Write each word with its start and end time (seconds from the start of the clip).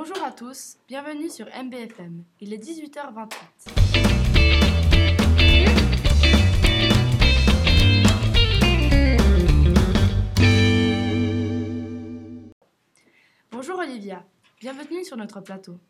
Bonjour 0.00 0.22
à 0.22 0.30
tous, 0.30 0.76
bienvenue 0.86 1.28
sur 1.28 1.46
MBFM. 1.46 2.22
Il 2.40 2.52
est 2.52 2.64
18h28. 2.64 3.34
Bonjour 13.50 13.80
Olivia, 13.80 14.24
bienvenue 14.60 15.04
sur 15.04 15.16
notre 15.16 15.40
plateau. 15.40 15.80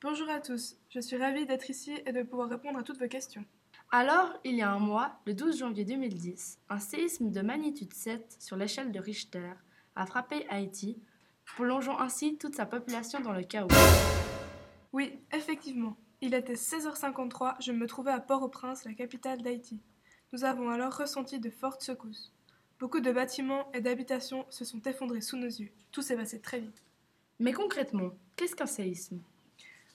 Bonjour 0.00 0.28
à 0.28 0.40
tous, 0.40 0.74
je 0.90 0.98
suis 0.98 1.16
ravie 1.16 1.46
d'être 1.46 1.70
ici 1.70 1.92
et 2.04 2.10
de 2.10 2.24
pouvoir 2.24 2.48
répondre 2.48 2.80
à 2.80 2.82
toutes 2.82 2.98
vos 2.98 3.06
questions. 3.06 3.44
Alors, 3.92 4.40
il 4.42 4.56
y 4.56 4.62
a 4.62 4.72
un 4.72 4.80
mois, 4.80 5.20
le 5.24 5.34
12 5.34 5.60
janvier 5.60 5.84
2010, 5.84 6.58
un 6.68 6.80
séisme 6.80 7.30
de 7.30 7.40
magnitude 7.42 7.94
7 7.94 8.38
sur 8.40 8.56
l'échelle 8.56 8.90
de 8.90 8.98
Richter 8.98 9.52
a 9.94 10.04
frappé 10.04 10.46
Haïti, 10.48 11.00
plongeant 11.44 11.98
ainsi 11.98 12.36
toute 12.38 12.54
sa 12.54 12.66
population 12.66 13.20
dans 13.20 13.32
le 13.32 13.42
chaos. 13.42 13.68
Oui, 14.92 15.18
effectivement. 15.32 15.96
Il 16.20 16.34
était 16.34 16.54
16h53, 16.54 17.56
je 17.60 17.72
me 17.72 17.86
trouvais 17.86 18.12
à 18.12 18.20
Port-au-Prince, 18.20 18.84
la 18.84 18.94
capitale 18.94 19.42
d'Haïti. 19.42 19.80
Nous 20.32 20.44
avons 20.44 20.70
alors 20.70 20.96
ressenti 20.96 21.40
de 21.40 21.50
fortes 21.50 21.82
secousses. 21.82 22.32
Beaucoup 22.78 23.00
de 23.00 23.12
bâtiments 23.12 23.70
et 23.72 23.80
d'habitations 23.80 24.46
se 24.50 24.64
sont 24.64 24.80
effondrés 24.82 25.20
sous 25.20 25.36
nos 25.36 25.46
yeux. 25.46 25.72
Tout 25.90 26.02
s'est 26.02 26.16
passé 26.16 26.40
très 26.40 26.60
vite. 26.60 26.82
Mais 27.38 27.52
concrètement, 27.52 28.10
qu'est-ce 28.36 28.56
qu'un 28.56 28.66
séisme? 28.66 29.20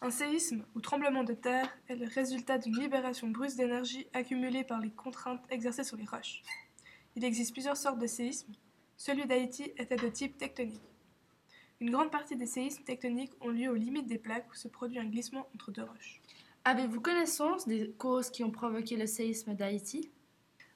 Un 0.02 0.12
séisme 0.12 0.64
ou 0.76 0.82
tremblement 0.82 1.23
de 1.23 1.34
terre 1.34 1.76
est 1.88 1.95
le 1.95 2.08
résultat 2.08 2.58
d'une 2.58 2.78
libération 2.78 3.30
brusque 3.30 3.58
d'énergie 3.58 4.08
accumulée 4.14 4.64
par 4.64 4.80
les 4.80 4.92
contraintes 4.92 5.44
exercées 5.50 5.84
sur 5.84 5.98
les 5.98 6.06
roches. 6.06 6.44
Il 7.16 7.23
existe 7.23 7.54
plusieurs 7.54 7.78
sortes 7.78 8.00
de 8.00 8.06
séismes. 8.06 8.53
Celui 8.95 9.25
d'Haïti 9.25 9.72
était 9.78 9.95
de 9.95 10.08
type 10.08 10.38
tectonique. 10.38 10.81
Une 11.80 11.92
grande 11.92 12.09
partie 12.09 12.36
des 12.36 12.47
séismes 12.47 12.83
tectoniques 12.83 13.33
ont 13.39 13.50
lieu 13.50 13.70
aux 13.70 13.75
limites 13.75 14.08
des 14.08 14.17
plaques 14.17 14.50
où 14.52 14.56
se 14.56 14.67
produit 14.67 14.97
un 14.97 15.06
glissement 15.06 15.47
entre 15.53 15.72
deux 15.72 15.84
roches. 15.84 16.22
Avez-vous 16.66 17.00
connaissance 17.00 17.67
des 17.67 17.92
causes 18.00 18.31
qui 18.31 18.44
ont 18.44 18.50
provoqué 18.50 18.97
le 18.97 19.06
séisme 19.06 19.53
d'Haïti? 19.53 20.09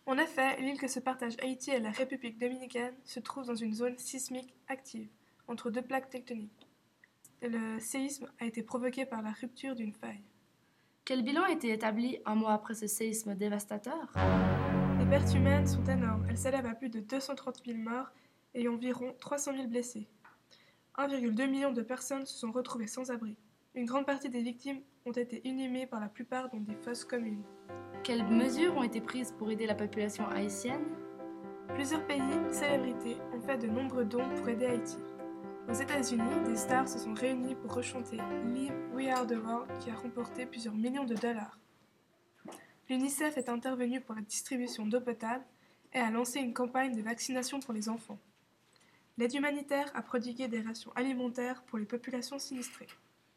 En 0.06 0.20
effet, 0.20 0.62
l'île 0.62 0.80
que 0.80 0.88
se 0.88 1.00
partagent 1.00 1.38
Haïti 1.42 1.72
et 1.72 1.80
la 1.80 1.90
République 1.90 2.38
dominicaine 2.38 2.94
se 3.04 3.20
trouve 3.20 3.48
dans 3.48 3.56
une 3.56 3.74
zone 3.74 3.98
sismique 3.98 4.54
active, 4.68 5.10
entre 5.48 5.72
deux 5.72 5.82
plaques 5.82 6.12
tectoniques. 6.12 6.68
Le 7.42 7.80
séisme 7.80 8.32
a 8.40 8.46
été 8.46 8.62
provoqué 8.62 9.08
par 9.08 9.24
la 9.24 9.32
rupture 9.32 9.74
d'une 9.74 9.94
faille. 9.94 10.22
Quel 11.04 11.24
bilan 11.24 11.42
a 11.44 11.52
été 11.52 11.72
établi 11.72 12.20
un 12.26 12.36
mois 12.36 12.54
après 12.54 12.76
ce 12.76 12.86
séisme 12.86 13.34
dévastateur? 13.34 14.14
Les 15.00 15.06
pertes 15.08 15.34
humaines 15.34 15.66
sont 15.66 15.84
énormes, 15.86 16.28
elles 16.30 16.38
s'élèvent 16.38 16.68
à 16.68 16.76
plus 16.76 16.90
de 16.90 17.00
230 17.00 17.64
000 17.66 17.80
morts 17.80 18.12
et 18.54 18.68
environ 18.68 19.16
300 19.20 19.54
000 19.56 19.68
blessés. 19.68 20.08
1,2 20.98 21.50
million 21.50 21.72
de 21.72 21.82
personnes 21.82 22.26
se 22.26 22.38
sont 22.38 22.52
retrouvées 22.52 22.88
sans 22.88 23.12
abri. 23.12 23.38
Une 23.76 23.86
grande 23.86 24.06
partie 24.06 24.30
des 24.30 24.42
victimes 24.42 24.82
ont 25.06 25.14
été 25.14 25.48
inhumées 25.48 25.88
par 25.88 26.02
la 26.02 26.10
plupart 26.10 26.50
dans 26.50 26.60
des 26.60 26.76
fosses 26.76 27.06
communes. 27.06 27.44
Quelles 28.04 28.28
mesures 28.28 28.76
ont 28.76 28.84
été 28.84 29.00
prises 29.00 29.32
pour 29.32 29.50
aider 29.50 29.66
la 29.66 29.76
population 29.76 30.28
haïtienne? 30.28 30.84
Plusieurs 31.70 32.06
pays, 32.06 32.22
célébrités, 32.52 33.18
ont 33.34 33.40
fait 33.40 33.58
de 33.58 33.68
nombreux 33.68 34.04
dons 34.04 34.28
pour 34.36 34.50
aider 34.50 34.66
Haïti. 34.66 34.98
Aux 35.70 35.74
États-Unis, 35.74 36.44
des 36.46 36.58
stars 36.58 36.90
se 36.90 37.00
sont 37.00 37.14
réunies 37.14 37.56
pour 37.56 37.74
rechanter 37.74 38.18
Live 38.48 38.74
We 38.94 39.08
Are 39.08 39.26
the 39.26 39.38
World 39.38 39.72
qui 39.80 39.90
a 39.90 39.96
remporté 39.96 40.46
plusieurs 40.46 40.76
millions 40.76 41.06
de 41.06 41.16
dollars. 41.16 41.58
L'UNICEF 42.90 43.38
est 43.38 43.48
intervenu 43.48 44.02
pour 44.02 44.16
la 44.16 44.22
distribution 44.22 44.86
d'eau 44.86 45.00
potable 45.00 45.46
et 45.94 46.00
a 46.00 46.12
lancé 46.12 46.40
une 46.40 46.54
campagne 46.54 46.94
de 46.94 47.02
vaccination 47.02 47.62
pour 47.62 47.74
les 47.74 47.88
enfants. 47.88 48.20
L'aide 49.18 49.34
humanitaire 49.34 49.92
a 49.94 50.02
prodigué 50.02 50.48
des 50.48 50.62
rations 50.62 50.92
alimentaires 50.96 51.64
pour 51.64 51.78
les 51.78 51.86
populations 51.86 52.40
sinistrées. 52.40 52.88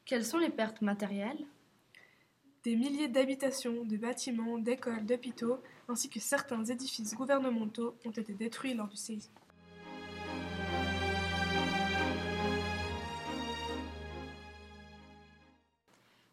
Quelles 0.05 0.25
sont 0.25 0.39
les 0.39 0.51
pertes 0.51 0.83
matérielles? 0.83 1.47
Des 2.63 2.77
milliers 2.77 3.09
d'habitations, 3.09 3.85
de 3.85 3.97
bâtiments, 3.97 4.59
d'écoles, 4.59 5.05
d'hôpitaux, 5.05 5.59
ainsi 5.89 6.09
que 6.09 6.21
certains 6.21 6.65
édifices 6.65 7.15
gouvernementaux 7.15 7.97
ont 8.05 8.11
été 8.11 8.33
détruits 8.33 8.75
lors 8.75 8.89
du 8.89 8.97
séisme. 8.97 9.33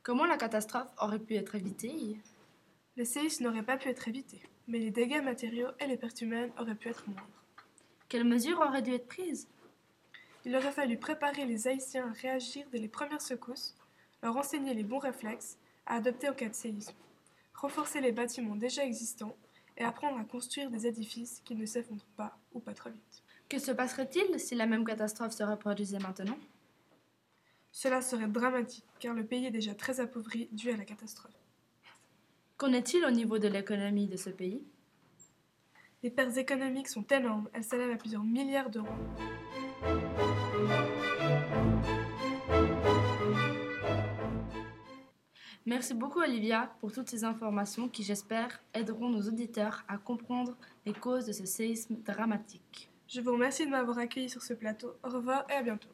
Comment 0.03 0.25
la 0.25 0.37
catastrophe 0.37 0.93
aurait 0.99 1.19
pu 1.19 1.35
être 1.35 1.55
évitée? 1.55 2.19
Le 2.95 3.05
séisme 3.05 3.45
n'aurait 3.45 3.63
pas 3.63 3.77
pu 3.77 3.89
être 3.89 4.07
évité, 4.07 4.41
mais 4.67 4.79
les 4.79 4.91
dégâts 4.91 5.23
matériaux 5.23 5.69
et 5.79 5.87
les 5.87 5.97
pertes 5.97 6.21
humaines 6.21 6.51
auraient 6.59 6.75
pu 6.75 6.89
être 6.89 7.07
moindres. 7.07 7.40
Quelles 8.11 8.25
mesures 8.25 8.59
auraient 8.59 8.81
dû 8.81 8.91
être 8.91 9.07
prises 9.07 9.47
Il 10.43 10.53
aurait 10.53 10.73
fallu 10.73 10.97
préparer 10.97 11.45
les 11.45 11.69
Haïtiens 11.69 12.09
à 12.09 12.11
réagir 12.11 12.65
dès 12.69 12.77
les 12.77 12.89
premières 12.89 13.21
secousses, 13.21 13.73
leur 14.21 14.35
enseigner 14.35 14.73
les 14.73 14.83
bons 14.83 14.99
réflexes 14.99 15.57
à 15.85 15.95
adopter 15.95 16.27
en 16.27 16.33
cas 16.33 16.49
de 16.49 16.53
séisme, 16.53 16.93
renforcer 17.53 18.01
les 18.01 18.11
bâtiments 18.11 18.57
déjà 18.57 18.83
existants 18.83 19.37
et 19.77 19.85
apprendre 19.85 20.19
à 20.19 20.25
construire 20.25 20.69
des 20.69 20.87
édifices 20.87 21.41
qui 21.45 21.55
ne 21.55 21.65
s'effondrent 21.65 22.03
pas 22.17 22.37
ou 22.53 22.59
pas 22.59 22.73
trop 22.73 22.89
vite. 22.89 23.23
Que 23.47 23.59
se 23.59 23.71
passerait-il 23.71 24.41
si 24.41 24.55
la 24.55 24.65
même 24.65 24.83
catastrophe 24.83 25.31
se 25.31 25.43
reproduisait 25.43 25.99
maintenant? 25.99 26.37
Cela 27.71 28.01
serait 28.01 28.27
dramatique 28.27 28.83
car 28.99 29.13
le 29.13 29.25
pays 29.25 29.45
est 29.45 29.51
déjà 29.51 29.73
très 29.73 30.01
appauvri 30.01 30.49
dû 30.51 30.69
à 30.69 30.75
la 30.75 30.83
catastrophe. 30.83 31.31
Qu'en 32.57 32.73
est-il 32.73 33.05
au 33.05 33.11
niveau 33.11 33.39
de 33.39 33.47
l'économie 33.47 34.09
de 34.09 34.17
ce 34.17 34.31
pays? 34.31 34.65
Les 36.03 36.09
pertes 36.09 36.37
économiques 36.37 36.87
sont 36.87 37.05
énormes, 37.07 37.47
elles 37.53 37.63
s'élèvent 37.63 37.91
à 37.91 37.95
plusieurs 37.95 38.23
milliards 38.23 38.71
d'euros. 38.71 38.87
Merci 45.67 45.93
beaucoup 45.93 46.19
Olivia 46.19 46.73
pour 46.79 46.91
toutes 46.91 47.07
ces 47.07 47.23
informations 47.23 47.87
qui 47.87 48.01
j'espère 48.01 48.63
aideront 48.73 49.09
nos 49.09 49.21
auditeurs 49.27 49.83
à 49.87 49.99
comprendre 49.99 50.57
les 50.87 50.93
causes 50.93 51.27
de 51.27 51.33
ce 51.33 51.45
séisme 51.45 51.97
dramatique. 51.97 52.89
Je 53.07 53.21
vous 53.21 53.33
remercie 53.33 53.67
de 53.67 53.71
m'avoir 53.71 53.99
accueilli 53.99 54.27
sur 54.27 54.41
ce 54.41 54.55
plateau. 54.55 54.93
Au 55.03 55.09
revoir 55.09 55.45
et 55.51 55.53
à 55.53 55.61
bientôt. 55.61 55.89